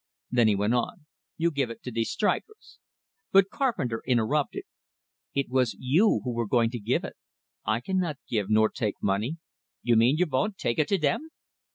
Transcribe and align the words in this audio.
Then 0.31 0.47
he 0.47 0.55
went 0.55 0.73
on: 0.73 1.05
"You 1.37 1.51
give 1.51 1.69
it 1.69 1.83
to 1.83 1.91
de 1.91 2.03
strikers" 2.03 2.79
But 3.31 3.51
Carpenter 3.51 4.01
interrupted: 4.07 4.63
"It 5.35 5.47
was 5.51 5.75
you 5.77 6.21
who 6.23 6.33
were 6.33 6.47
going 6.47 6.71
to 6.71 6.79
give 6.79 7.03
it. 7.03 7.17
I 7.65 7.81
cannot 7.81 8.17
give 8.27 8.49
nor 8.49 8.69
take 8.69 8.95
money." 9.03 9.37
"You 9.83 9.95
mean 9.95 10.17
you 10.17 10.25
von't 10.25 10.57
take 10.57 10.79
it 10.79 10.87
to 10.87 10.97
dem?" 10.97 11.29